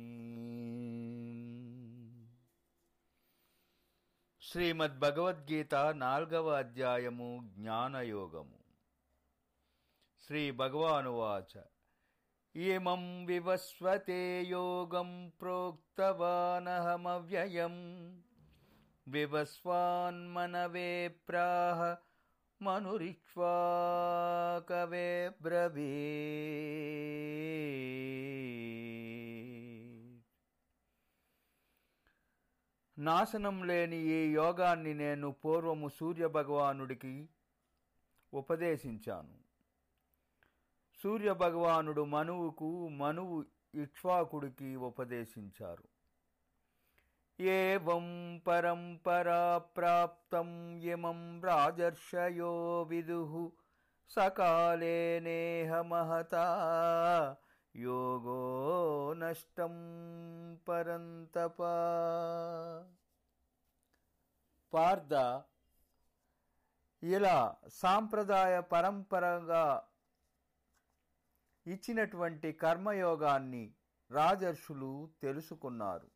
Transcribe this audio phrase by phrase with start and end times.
[4.41, 8.59] శ్రీమద్ భగవద్గీత నాల్గవ అధ్యాయము జ్ఞానయోగము.
[10.21, 11.59] శ్రీ భగవానువాచ.
[12.59, 17.75] ఇమం వివస్వతే యోగం ప్రోక్తవానహమవ్యయం.
[19.07, 21.95] వివస్వాన్మనవే ప్రాహ
[22.61, 25.89] మనురిక్ష్వాకవే బ్రవీ.
[32.97, 37.29] నాశనం లేని ఈ యోగాన్ని నేను పూర్వము సూర్యభగవానుడికి
[38.33, 39.38] ఉపదేశించాను.
[41.03, 45.83] సూర్యభగవానుడు మనువుకు మనువు ఇక్ష్వాకుడికి ఉపదేశించారు.
[47.41, 53.51] ఏవం పరంపరా ప్రాప్తం ఇమం రాజర్షయో విదు
[54.09, 56.45] సకాలే నేహ మహతా
[57.75, 59.75] యోగో నష్టం
[60.67, 61.61] పరంతప.
[64.73, 65.43] పార్థ
[67.03, 69.88] ఇలా సాంప్రదాయ పరంపరగా
[71.73, 73.73] ఇచ్చినటువంటి కర్మయోగాన్ని
[74.11, 76.09] రాజర్షులు తెలుసుకున్నారు.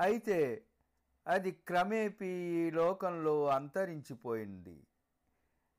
[0.00, 0.64] అయితే
[1.26, 4.86] అది క్రమేపీ ఈ లోకంలో అంతరించిపోయింది.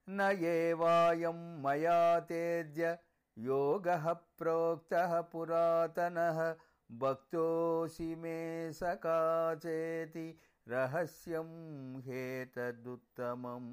[0.09, 2.97] నయేవాయం మయా తేజ్య
[3.37, 6.55] యోగ ప్రోక్త పురాతన
[6.91, 8.37] భక్తోసి మే
[8.71, 11.49] సకాచేతి రహస్యం
[11.99, 13.65] హేతదుత్తమం.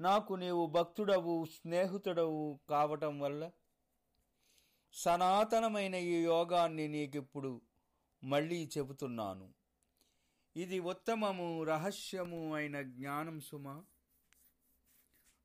[0.00, 3.50] నాకు నీవు భక్తుడవు స్నేహితుడవు కావటం వల్ల
[4.92, 7.60] సనాతనమైన ఈ యోగాన్ని నీకిప్పుడు
[8.24, 9.54] మళ్ళీ చెబుతున్నాను.
[10.56, 13.82] ఇది ఉత్తమము రహస్యము అయిన జ్ఞానం సుమ.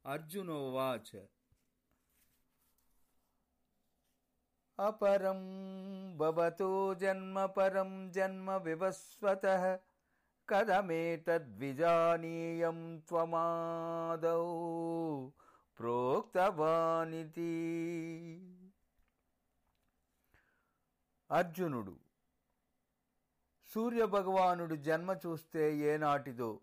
[0.06, 1.26] అర్జునోవాచ
[4.80, 5.42] అపరం
[6.18, 9.46] భవతో జన్మ పరం జన్మ వివస్వత.
[10.50, 14.46] కథమేతద్విజానీయం త్వమాదౌ
[15.80, 17.54] ప్రోక్తవానితి.
[21.32, 22.00] అర్జునుడు
[23.72, 26.60] సూర్యభగవానుడు జన్మ చూస్తే ఏనాటిదో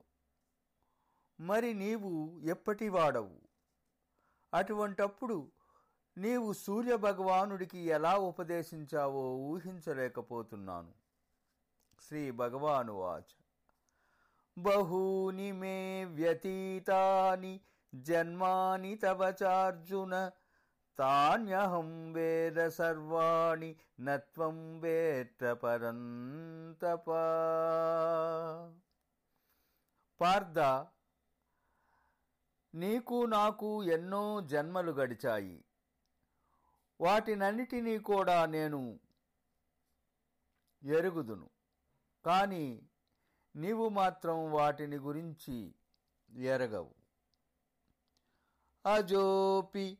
[1.41, 3.43] మరి నీవు ఎప్పటివాడవు?
[4.55, 5.53] అటువంటప్పుడు
[6.17, 10.93] నీవు సూర్యభగవానుడికి ఎలా ఉపదేశించావో ఊహించలేకపోతున్నాను.
[12.01, 13.50] శ్రీ భగవానువాచ.
[14.59, 17.61] బహూని మే వ్యతీతాని
[17.95, 20.31] జన్మాని తవ చార్జున.
[20.99, 27.11] తాన్యహం వేద సర్వాణి నత్వం వేత్త పరంతప.
[30.21, 30.59] పార్థ
[32.75, 35.65] నీకు నాకు ఎన్నో జన్మలు గడిచాయి.
[37.01, 39.01] వాటినన్నిటినీ కూడా నేను
[40.83, 41.51] ఎరుగుదును.
[42.25, 42.90] కానీ
[43.57, 45.75] నీవు మాత్రం వాటిని గురించి
[46.37, 46.95] ఎరగవు.
[48.87, 49.99] అజోపి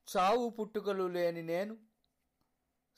[0.08, 1.76] చావు పుట్టుకలు లేని నేను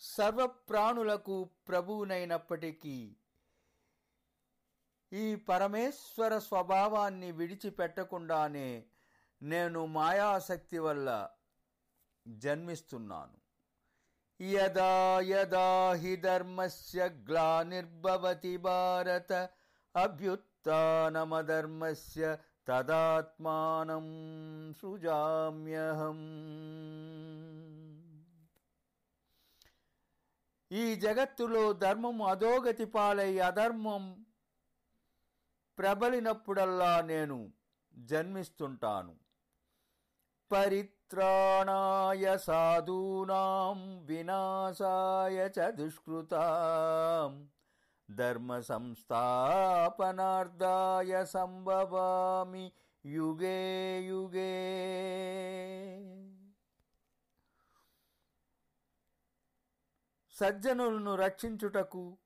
[0.00, 3.16] సర్వప్రాణులకు ప్రభువునైనప్పటికీ
[5.12, 8.84] ఈ పరమేశ్వర స్వభావాన్ని విడిచిపెట్టకుండానే
[9.42, 11.28] నేను మాయాశక్తి వల్ల
[12.26, 13.38] జన్మిస్తున్నాను.
[14.42, 19.48] యదా యదా హి ధర్మస్య గ్లానిర్భవతి భారత
[19.96, 22.36] అభ్యుత్నమధర్మస్య
[22.68, 24.06] తదాత్మానం
[24.72, 26.18] సృజామ్యహం.
[30.72, 34.26] ఈ జగత్తులో ధర్మం అధోగతి పాలై అధర్మం
[35.78, 37.52] ప్రబలినప్పుడల్లా నేను
[37.94, 39.14] జన్మిస్తుంటాను.
[40.52, 47.50] పరిత్రాణాయ సాధూనాం వినాశాయ చ దుష్కృతాం.
[48.10, 52.72] ధర్మ సంస్థాపనార్థాయ సంభవామి
[53.06, 54.54] యుగే యుగే.
[60.34, 62.18] సజ్జనులను రక్షించుటకు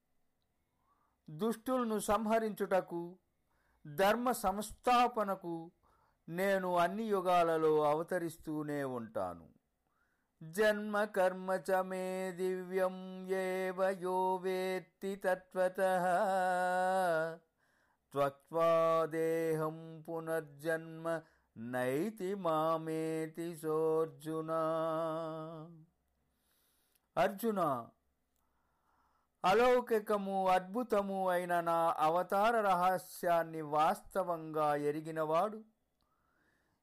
[1.30, 3.18] దుష్టులను సంహరించుటకు
[3.86, 5.70] ధర్మ సంస్థాపనకు
[6.28, 9.51] నేను అన్ని యుగాలలో అవతరిస్తూనే ఉంటాను.
[10.42, 15.80] జన్మ కర్మ చ మే దివ్యం ఏవ యో వేత్తి తత్వత
[20.08, 21.22] పునర్జన్మ
[21.56, 24.50] నైతి మామేతి సోర్జున
[27.16, 27.88] అర్జున
[29.44, 35.71] అలౌకికము అద్భుతము అయిన నా అవతార రహస్యాన్ని వాస్తవంగా ఎరిగినవాడు.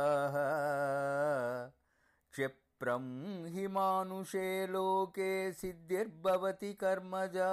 [2.31, 3.05] క్షిప్రం
[3.45, 7.51] హి మానుషే లోకే సిద్ధిర్భవతి కర్మజా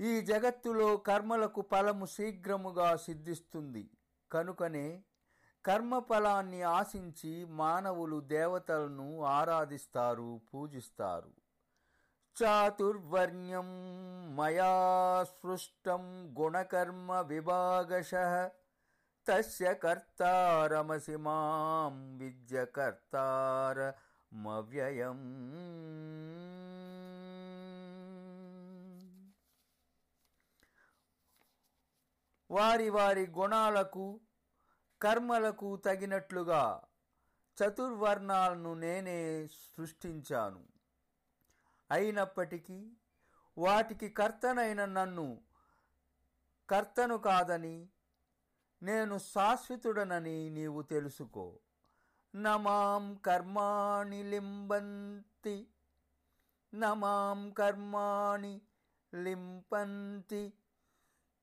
[0.00, 3.90] ఈ జగత్తులో కర్మలకు ఫలము శీఘ్రముగా సిద్ధిస్తుంది.
[4.30, 5.04] కనుకనే
[5.64, 11.39] కర్మఫలాన్ని ఆశించి మానవులు దేవతలను ఆరాధిస్తారు పూజిస్తారు.
[12.36, 13.68] చాతుర్వర్ణ్యం
[14.36, 14.70] మయా
[15.24, 16.02] సృష్టం
[16.40, 18.12] గుణకర్మ విభాగశ.
[19.26, 23.90] తస్య కర్తారమసి మాం విద్య కర్తారమవ్యయం
[32.50, 34.20] వారి వారి గుణాలకు
[35.02, 36.80] కర్మలకు తగినట్లుగా
[37.58, 40.79] చతుర్వర్ణాలను నేనే సృష్టించాను.
[41.92, 42.92] అయినప్పటికీ
[43.58, 45.40] వాటికి కర్తనైన నన్ను
[46.70, 47.88] కర్తను కాదని
[48.82, 51.58] నేను శాశ్వతుడనని నీవు తెలుసుకో.
[52.36, 55.68] నమాం కర్మాణి లింబంతి
[56.74, 58.60] నమాం కర్మాణి
[59.14, 60.52] లింపంతి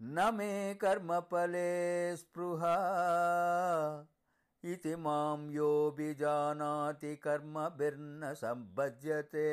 [0.01, 2.63] నమే కర్మఫలే స్పృహ.
[4.63, 9.49] ఇది మాం యోభిజానాతి కర్మభిర్న సంభజ్యతే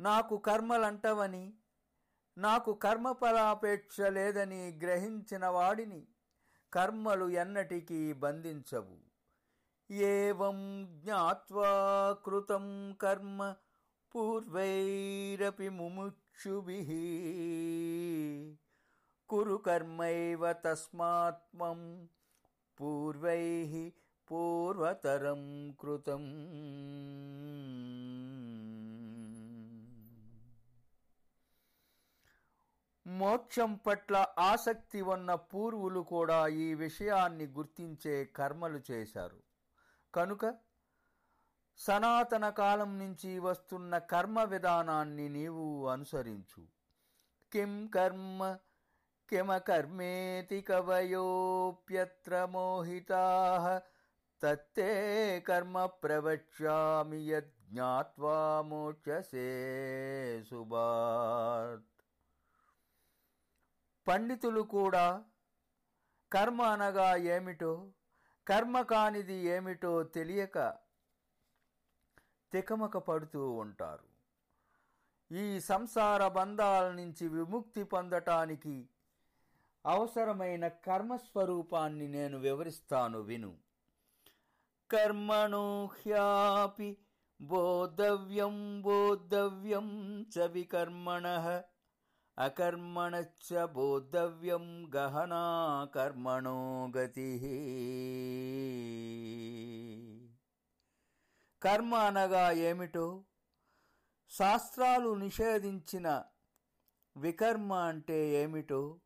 [0.00, 1.54] నాకు కర్మలంటవని
[2.38, 6.06] నాకు కర్మఫలాపేక్ష లేదని గ్రహించిన వాడిని
[6.72, 8.98] కర్మలు ఎన్నటికీ బంధించవు.
[9.90, 13.54] ఏవం జ్ఞావా కృతం కర్మ
[14.14, 16.80] పూర్వైరపి ముముక్షుభి।
[19.28, 22.08] కురు కర్మైవ తస్మాత్మం
[22.80, 23.92] పూర్వై
[24.30, 26.24] పూర్వతరం కృతం
[33.06, 39.40] మోక్షం పట్ల ఆసక్తి ఉన్న పూర్వులు కూడా ఈ విషయాన్ని గుర్తించే కర్మలు చేశారు.
[40.14, 40.54] కనుక
[41.76, 46.62] సనాతన కాలం నుంచి వస్తున్న కర్మ విధానాన్ని నీవు అనుసరించు.
[47.52, 48.58] కిం కర్మ
[49.28, 53.22] కిమ కర్మేతి కవయోప్యత్ర మోహితా
[54.42, 54.88] తత్తే
[55.46, 59.48] కర్మ ప్రవక్ష్యామి యజ్ఞాత్వా మోక్షసే
[60.48, 61.88] సుబాత్
[64.06, 65.06] పండితులు కూడా
[66.32, 67.72] కర్మ అనగా ఏమిటో
[68.46, 70.58] కర్మ కానిది ఏమిటో తెలియక
[72.52, 74.08] తికమక పడుతూ ఉంటారు
[75.30, 78.74] ఈ సంసార బంధాల నుంచి విముక్తి పొందటానికి
[79.86, 83.58] అవసరమైన కర్మస్వరూపాన్ని నేను వివరిస్తాను విను.
[84.90, 86.96] కర్మణో హ్యాపి
[87.40, 91.62] బోధవ్యం బోధవ్యం చ వికర్మణ.
[92.38, 97.38] అకర్మణచ్చ బోధవ్యం గహనా కర్మణో గతి.
[101.62, 103.24] కర్మ అనగా ఏమిటో?
[104.30, 106.24] శాస్త్రాలు నిషేధించిన
[107.16, 109.00] వికర్మ అంటే ఏమిటో?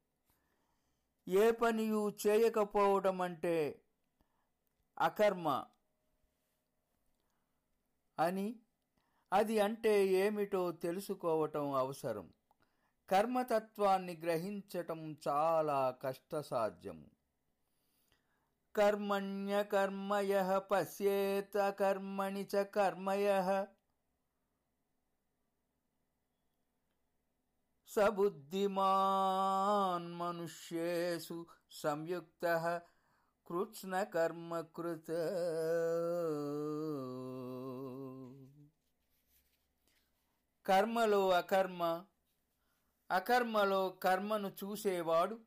[1.29, 3.83] ఏ పనియు చేయకపోవడం అంటే
[4.99, 5.65] అకర్మ
[8.19, 8.57] అని
[9.33, 12.33] అది అంటే ఏమిటో తెలుసుకోవటం అవసరం.
[13.11, 17.07] కర్మతత్వాన్ని గ్రహించటం చాలా కష్టసాధ్యము.
[18.77, 23.29] కర్మణ్యకర్మయ పశ్యేత కర్మణి చ కర్మయ
[27.89, 32.81] సబుద్ధిమాన్ మనుష్యేషు సంయుక్త
[33.49, 35.11] కృత్స్నకర్మకృత
[40.67, 42.05] కర్మలో అకర్మ
[43.11, 45.39] అకర్మలో కర్మను చూసేవాడు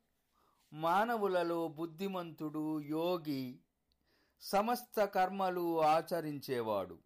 [0.73, 3.59] మానవులలో బుద్ధిమంతుడు యోగి
[4.41, 6.97] సమస్త కర్మలు ఆచరించేవాడు.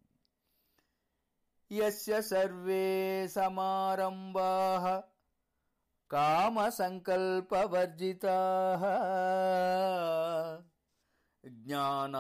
[1.72, 5.04] యస్య సర్వే సమారంభా.
[6.12, 8.26] కామ సంకల్పవర్జిత
[11.44, 12.16] జ్ఞానాగ్నిదగ్ధ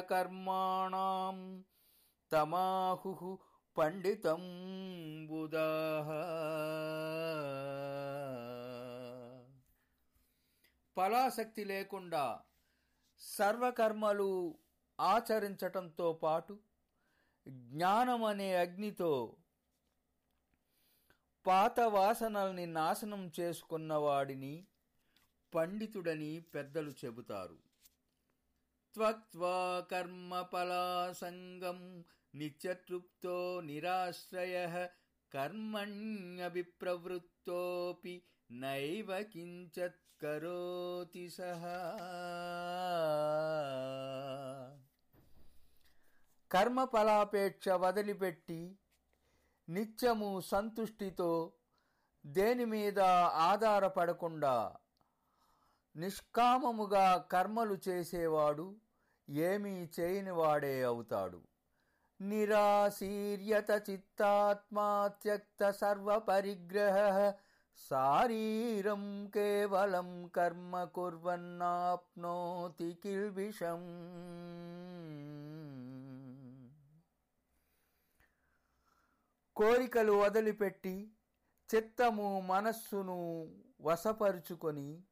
[0.00, 1.64] కర్మాణం
[2.32, 3.38] తమాహు
[3.76, 4.44] పండితం
[5.30, 6.08] బుధాః.
[10.96, 12.40] ఫలాసక్తి లేకుండా
[13.18, 14.54] సర్వకర్మలు
[15.00, 16.58] ఆచరించటంతో పాటు
[17.46, 19.36] జ్ఞానం అనే అగ్నితో
[21.46, 24.66] పాత వాసనల్ని నాశనం చేసుకున్నవాడిని
[25.54, 27.58] పండితుడని పెద్దలు చెబుతారు.
[28.94, 32.04] త్వక్వా కర్మఫలాసంగం
[32.34, 34.86] నిత్యతృప్తో నిరాశ్రయ
[35.32, 41.78] కర్మణ్యభిప్రవృత్తోపి నైవ కించత్ కరోతి సహా
[46.50, 48.78] కర్మఫలాపేక్ష వదిలిపెట్టి
[49.70, 51.52] నిత్యము సంతుష్టితో
[52.26, 53.00] దేని మీద
[53.50, 54.72] ఆధారపడకుండా
[55.96, 58.74] నిష్కామముగా కర్మలు చేసేవాడు
[59.30, 61.40] ఏమీ చేయనివాడే అవుతాడు.
[62.20, 67.32] నిరాశీర్యత చిత్తాత్మా త్యక్త సర్వపరిగ్రహ
[67.90, 73.82] శారీరం కేవలం కర్మ కుర్వన్నాప్నోతి కిల్బిషం.
[79.60, 81.12] కోరికలు వదిలిపెట్టి
[81.74, 83.48] చిత్తము మనస్సును
[83.80, 85.04] వశపరుచుకొని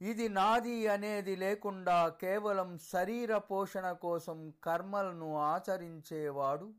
[0.00, 6.74] ఇది నాది అనేది లేకుండా కేవలం శరీర పోషణ కోసం కర్మలను ఆచరించేవాడు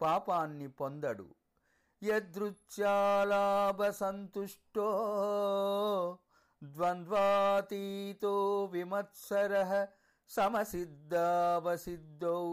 [0.00, 1.34] పాపాన్ని పొందడు.
[2.02, 4.88] యదృత్యాలాభ సంతుష్టో
[6.64, 9.86] ద్వంద్వాతీతో విమత్సర
[10.28, 11.02] సమసిద్ధావసిద్ధౌ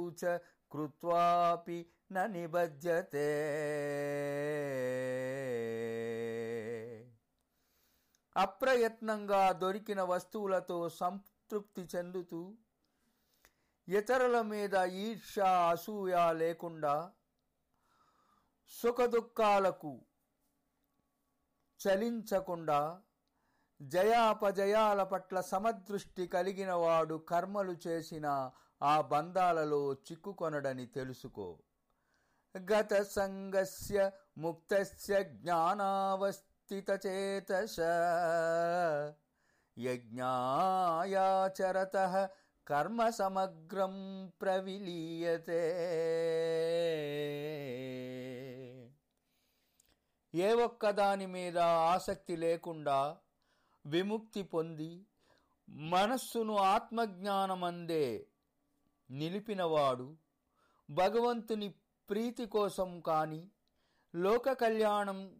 [0.09, 0.39] చ
[0.71, 3.27] కృత్వాపి న నిబధ్యతే
[8.35, 12.41] అప్రయత్నంగా దొరికిన వస్తువులతో సంతృప్తి చెందుతూ
[13.87, 15.35] ఇతరుల మీద ఈర్ష
[15.69, 16.95] అసూయ లేకుండా
[18.71, 19.93] సుఖదుఖాలకు
[21.79, 22.79] చలించకుండా
[23.81, 28.27] జయాపజయాల పట్ల సమదృష్టి కలిగిన వాడు కర్మలు చేసిన
[28.81, 31.47] ఆ బంధాలలో చిక్కుకొనడని తెలుసుకో.
[32.67, 33.97] గత సంగస్య
[34.37, 36.37] ముక్తస్య జ్ఞానావస్థితచేతస
[40.71, 41.97] యజ్ఞాయాచరత
[42.67, 43.95] కర్మ సమగ్రం
[44.41, 45.63] ప్రవిలీయతే
[50.33, 52.97] ఏ ఒక్కదాని మీద ఆసక్తి లేకుండా
[53.85, 54.91] విముక్తి పొంది
[55.87, 58.05] మనస్సును ఆత్మజ్ఞానమందే
[59.09, 60.07] నిలిపినవాడు
[60.89, 61.69] భగవంతుని
[62.09, 63.47] ప్రీతి కోసం కానీ
[64.15, 65.31] లోక కళ్యాణం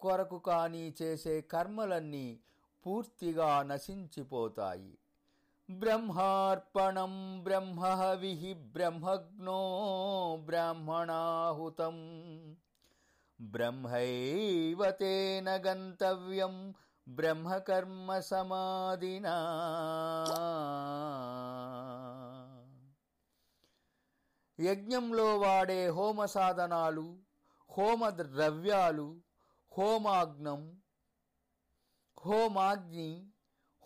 [0.00, 2.40] కొరకు కానీ చేసే కర్మలన్నీ
[2.86, 4.98] పూర్తిగా నశించిపోతాయి.
[5.70, 9.60] బ్రహ్మార్పణం బ్రహ్మహవి బ్రహ్మగ్నో
[10.44, 11.96] బ్రాహ్మణాహుతం.
[13.40, 16.74] బ్రహ్మైవతేన గంతవ్యం
[17.08, 19.36] బ్రహ్మకర్మ సమాధినా.
[24.60, 27.18] యజ్ఞంలో వాడే హోమ సాధనాలు
[27.70, 29.20] హోమ ద్రవ్యాలు
[29.72, 30.80] హోమాగ్నం
[32.18, 33.30] హోమాగ్ని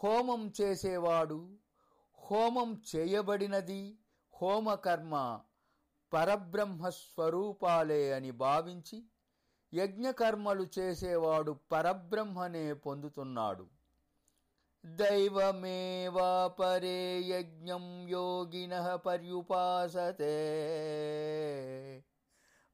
[0.04, 1.56] హోమం చేసేవాడు
[2.18, 3.98] హోమం చేయబడినది
[4.34, 5.40] హోమకర్మ
[6.12, 9.04] పరబ్రహ్మ స్వరూపాలే అని భావించి
[9.75, 13.77] యజ్ఞకర్మలు చేసేవాడు పరబ్రహ్మనే పొందుతున్నాడు.
[14.97, 20.38] దైవమేవా పరే యజ్ఞం యోగిన పర్యుపాసతే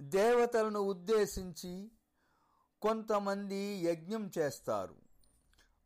[0.00, 1.90] దేవతలను ఉద్దేశించి
[2.82, 4.94] కొంతమంది యజ్ఞం చేస్తారు.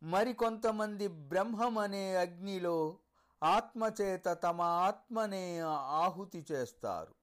[0.03, 2.99] మరికొంతమంది బ్రహ్మం అనే అగ్నిలో
[3.45, 5.59] ఆత్మచేత తమ ఆత్మనే
[5.99, 7.15] ఆహుతి చేస్తారు.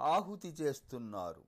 [0.00, 1.44] ఆహుతి చేస్తున్నారు.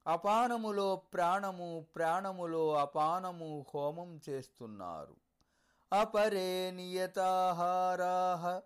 [0.07, 5.26] అపానములో ప్రాణము ప్రాణములో అపానము హోమం చేస్తున్నారు.
[5.93, 8.63] అపరే నియతాహారా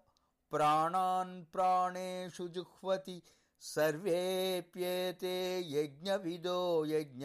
[0.53, 3.23] ప్రాణాన్ ప్రాణేషు జుహ్వతి
[3.63, 5.35] సర్వేప్యేతే
[5.69, 7.25] యజ్ఞవిదో యజ్ఞ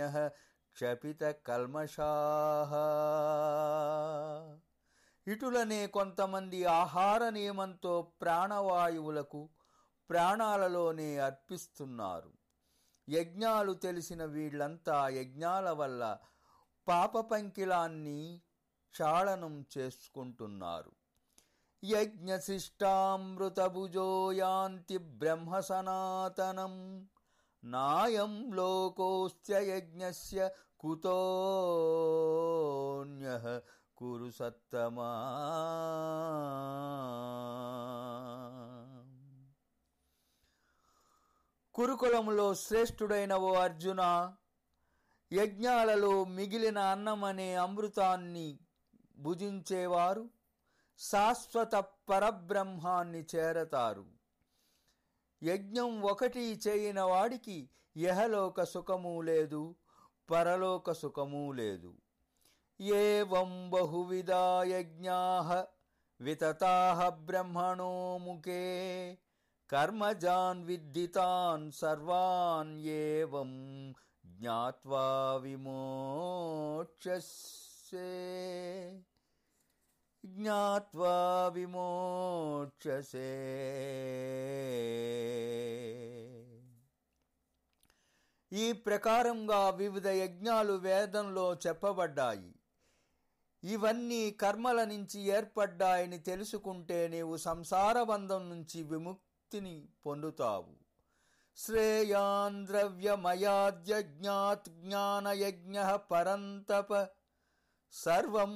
[0.75, 2.09] క్షపిత కల్మషా
[5.27, 9.49] ఇటులనే కొంతమంది ఆహార నియమంతో ప్రాణవాయువులకు
[10.09, 12.31] ప్రాణాలలోనే అర్పిస్తున్నారు.
[13.09, 16.17] యజ్ఞాలు తెలిసిన వీళ్ళంతా యజ్ఞాల వల్ల
[16.87, 18.41] పాప పంకిలాన్ని
[18.95, 20.91] క్షాళనం చేసుకుంటున్నారు.
[21.83, 27.07] యజ్ఞశిష్టామృతభుజో యాంతి బ్రహ్మ సనాతనం
[27.63, 31.19] నాయం లోకోస్త్యయజ్ఞస్య కుతోన్య
[33.97, 35.11] కురు సత్తమా.
[41.73, 44.35] కురుకులములో శ్రేష్ఠుడైన ఓ అర్జున
[45.33, 48.59] యజ్ఞాలలో మిగిలిన అన్నమనే అమృతాన్ని
[49.17, 50.29] భుజించేవారు
[50.97, 54.05] శాశ్వత పరబ్రహ్మాన్ని చేరతారు.
[55.43, 59.75] యజ్ఞం ఒకటి చేయని వాడికి యహలోక సుఖము లేదు
[60.31, 61.93] పరలోక సుఖము లేదు.
[62.81, 65.67] ఏవం బహువిధా యజ్ఞా
[66.21, 69.17] వితతాహ బ్రహ్మణో ముఖే
[69.69, 73.93] కర్మజాన్ విద్దితాన్ సర్వాన్ ఏవం
[74.25, 77.64] జ్ఞాత్వా విమోక్షసే
[80.25, 83.45] జ్ఞాత్వా విమోక్షసే
[88.53, 92.55] ఈ ప్రకారంగా వివిధ యజ్ఞాలు వేదంలో చెప్పబడ్డాయి.
[93.63, 100.85] ఇవన్నీ కర్మల నుంచి ఏర్పడ్డాయని తెలుసుకుంటే నీవు సంసార బంధం నుంచి విముక్తిని పొందుతావు.
[101.57, 107.09] శ్రేయాన్ ద్రవ్యమయాద్యజ్ఞాత్ జ్ఞానయజ్ఞ పరంతప
[107.91, 108.53] సర్వం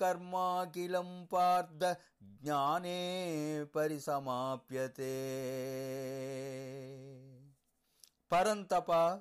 [0.00, 5.12] కర్మాకిలం పార్థ జ్ఞానే పరిసమాప్యతే.
[8.32, 9.20] పరంతప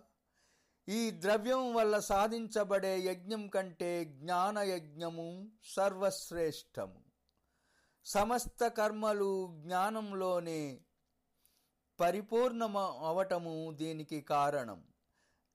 [0.90, 7.02] ఈ ద్రవ్యం వల్ల సాధించబడే యజ్ఞం కంటే జ్ఞానయజ్ఞము సర్వశ్రేష్టము.
[8.06, 10.82] సమస్త కర్మలు జ్ఞానంలోనే
[12.00, 14.91] పరిపూర్ణమ అవటము దీనికి కారణం.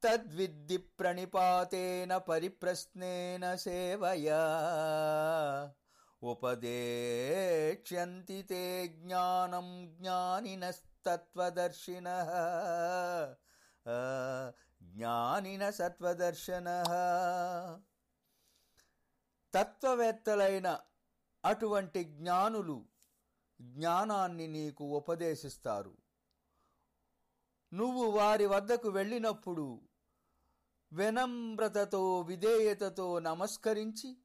[0.02, 4.44] తద్విద్ది ప్రణిపాతేన పరిప్రశ్నేన సేవయా.
[6.22, 12.08] ఉపదేక్ష్యంతి తే జ్ఞానం జ్ఞానినస్తత్వదర్శిన.
[14.82, 16.84] జ్ఞానిన సత్వదర్శన
[19.54, 20.80] తత్వవేత్తలైన
[21.44, 22.84] అటువంటి జ్ఞానులు
[23.60, 25.96] జ్ఞానాన్ని నీకు ఉపదేశిస్తారు.
[27.74, 29.85] నువ్వు వారి వద్దకు వెళ్ళినప్పుడు
[30.92, 34.16] వినమ్రతతో విధేయతతో నమస్కరించి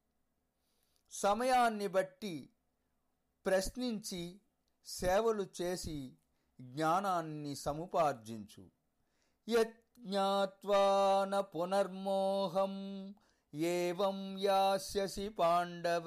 [1.12, 2.50] సమయాన్ని బట్టి
[3.46, 4.42] ప్రశ్నించి
[4.86, 6.14] సేవలు చేసి
[6.62, 8.66] జ్ఞానాన్ని సముపార్జించు.
[9.50, 13.16] యజ్ఞాత్వాన పునర్మోహం
[13.54, 16.06] ఏం యాస్యసి పాండవ.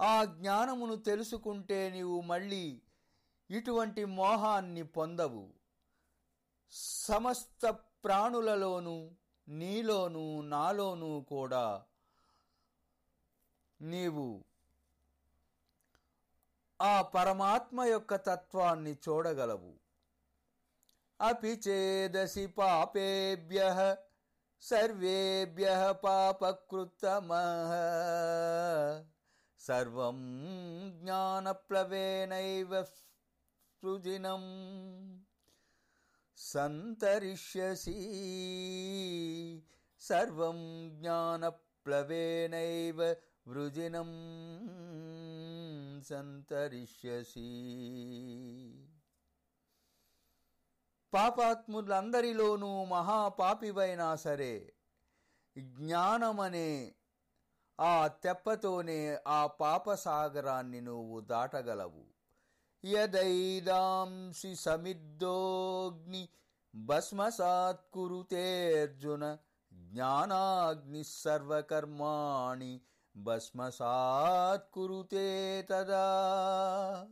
[0.00, 2.82] ఆ జ్ఞానమును తెలుసుకుంటే నీవు మళ్ళీ
[3.50, 5.48] ఇటువంటి మోహాన్ని పొందవు.
[6.70, 7.70] సమస్త
[8.04, 9.10] ప్రాణులలోనూ
[9.48, 11.82] నీలోనూ నాలోనూ కూడా
[13.80, 14.44] నీవు
[16.82, 19.72] ఆ పరమాత్మ యొక్క తత్వాన్ని చూడగలవు.
[21.20, 23.60] అపి చేదసి పాపేభ్య
[24.60, 27.72] सर्वेभ्यः पापकृत्तमः।
[29.58, 30.16] सर्वं
[31.04, 35.20] ज्ञानप्लवेनैव सृजिनम्
[36.36, 38.02] सन्तरिष्यसि।
[39.98, 43.16] सर्वं ज्ञानप्लवेनैव
[43.48, 44.10] वृजिनं।
[46.00, 47.76] सन्तरिष्यसि।
[51.14, 54.72] పాపాత్ములందరిలోనూ మహాపాపివైనా సరే
[55.58, 56.94] జ్ఞానమనే
[57.80, 62.04] ఆ తెప్పతోనే ఆ పాపసాగరాన్ని నువ్వు దాటగలవు.
[62.84, 66.28] యదైదాంసి సమిద్దోగ్ని
[66.74, 69.38] భస్మసాత్కురుతేర్జున
[69.72, 72.80] జ్ఞానాగ్ని సర్వకర్మాణి
[73.16, 77.06] భస్మసాత్కురుతే తదా.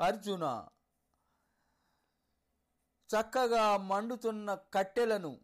[0.00, 0.68] అర్జున
[3.08, 5.38] చక్కగా మండుతున్న కట్టెలను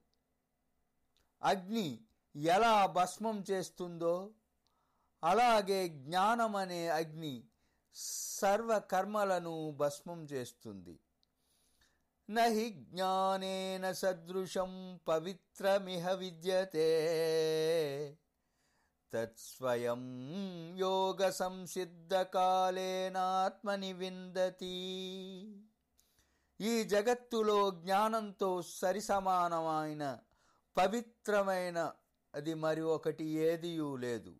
[1.42, 1.98] అగ్ని
[2.36, 4.30] ఎలా భస్మం చేస్తుందో
[5.24, 7.44] అలాగే జ్ఞానమనే అగ్ని
[7.94, 11.00] సర్వకర్మలను భస్మం చేస్తుంది.
[12.30, 18.18] నహి జ్ఞానేన సదృశం పవిత్రమిహ విద్యతే.
[19.12, 20.02] తత్స్వయం
[20.78, 24.78] యోగ సంసిద్ధకాలేనాత్మని విందతి.
[26.60, 30.18] ఈ జగత్తులో జ్ఞానంతో సరిసమానమైన
[30.76, 31.92] పవిత్రమైన
[32.34, 34.36] అది మరి ఒకటి ఏదియూ లేదు.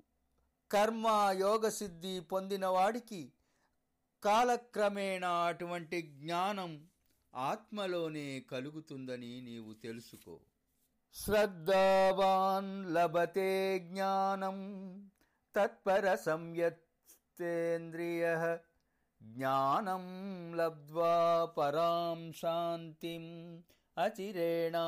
[0.71, 3.33] కర్మ యోగ సిద్ధి పొందినవాడికి
[4.23, 6.89] కాలక్రమేణా అటువంటి జ్ఞానం
[7.35, 10.41] ఆత్మలోనే కలుగుతుందని నీవు తెలుసుకో.
[11.15, 14.59] శ్రద్ధావాన్ లభతే జ్ఞానం
[15.55, 18.25] తత్పర సంయత్తేంద్రియ
[19.23, 20.05] జ్ఞానం
[20.57, 23.25] లబ్ధ్వా పరాం శాంతిం
[23.99, 24.87] అచిరేణాదిగచ్చతి.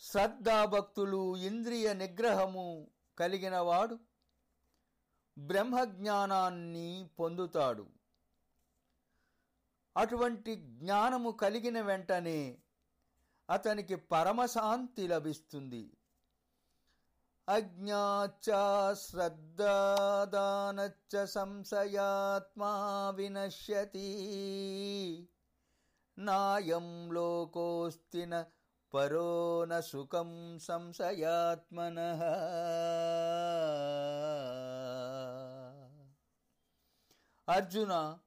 [0.00, 3.98] శ్రద్ధాభక్తులు ఇంద్రియ నిగ్రహము కలిగినవాడు
[5.38, 7.86] బ్రహ్మజ్ఞానాన్ని పొందుతాడు.
[9.96, 12.58] అటువంటి జ్ఞానము కలిగిన వెంటనే
[13.50, 15.97] అతనికి పరమశాంతి లభిస్తుంది.
[17.48, 18.50] అజ్ఞాచ్చ
[18.94, 24.08] శ్రద్ధాదానచ్చ సంశయాత్మా వినశ్యతి.
[26.18, 28.44] నాయం లోకోస్తి న
[29.80, 31.98] సుఖం సంశయాత్మన.
[37.48, 38.18] అర్జున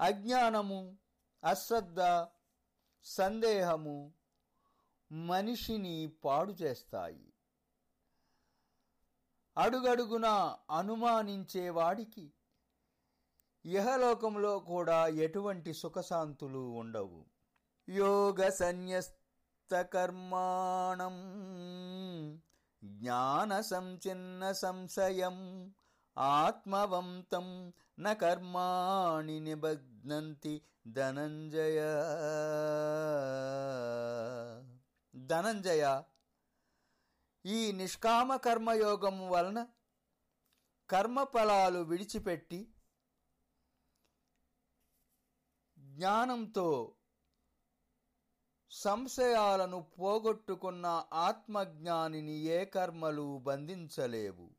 [0.00, 0.96] అజ్ఞానము
[1.44, 2.26] అశ్రద్ధ
[3.04, 4.12] సందేహము
[5.12, 7.32] మనిషిని పాడు చేస్తాయి.
[9.58, 10.26] అడుగడుగున
[10.70, 12.32] అనుమానించేవాడికి.
[13.64, 17.24] ఇహలోకంలో కూడా ఎటువంటి సుఖశాంతులు ఉండవు.
[17.88, 19.86] యోగ సన్యస్తకర్మాణం
[22.84, 25.36] జ్ఞాన సంచిన్న సంశయం
[26.18, 31.80] ఆత్మవంతం న కర్మాణి నిబధ్నంతి ధనంజయ.
[35.26, 36.02] ధనంజయ
[37.46, 39.66] ఈ నిష్కామ కర్మయోగం వలన
[40.88, 42.72] కర్మఫలాలు విడిచిపెట్టి
[45.78, 46.96] జ్ఞానంతో
[48.70, 54.50] సంశయాలను పోగొట్టుకున్న ఆత్మజ్ఞానిని ఏ కర్మలు బంధించలేవు.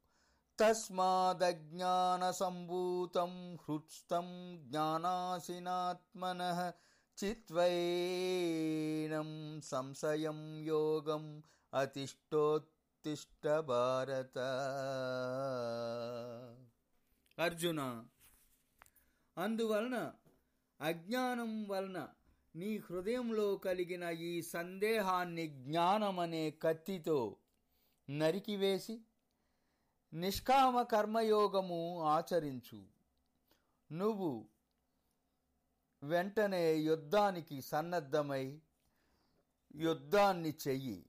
[0.59, 6.71] తస్మాదజ్ఞానసంభూతం హృత్స్థం జ్ఞానాసినాత్మన
[7.17, 11.43] చిత్వైనం సంశయం యోగం
[13.03, 14.37] తిష్ట భారత.
[17.41, 18.05] అర్జున
[19.37, 20.13] అందువలన
[20.81, 22.09] అజ్ఞానం వలన
[22.55, 27.35] నీ హృదయంలో కలిగిన ఈ సందేహాన్ని జ్ఞానమనే కత్తితో
[28.09, 29.01] నరికివేసి
[30.13, 32.83] నిష్కామ కర్మయోగము ఆచరించు.
[33.91, 34.45] నువ్వు
[36.03, 38.59] వెంటనే యుద్ధానికి సన్నద్ధమై
[39.75, 41.05] యుద్ధాన్ని చెయ్యి.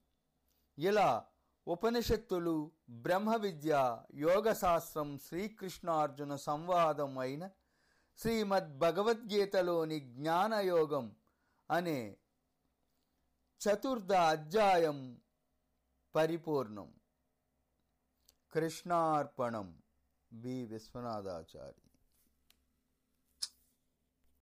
[0.79, 1.28] ఇలా
[1.69, 7.49] ఉపనిషత్తులు బ్రహ్మ విద్య యోగశాస్త్రం శ్రీకృష్ణార్జున సంవాదం అయిన
[8.17, 11.15] శ్రీమద్ భగవద్గీతలోని జ్ఞానయోగం
[11.71, 12.17] అనే
[13.61, 15.21] చతుర్థ అధ్యాయం
[16.15, 16.93] పరిపూర్ణం.
[18.53, 19.81] కృష్ణార్పణం
[20.33, 21.88] బి విశ్వనాథాచారి.